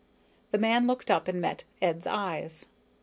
[0.49, 2.69] The man looked up and met Ed's eyes.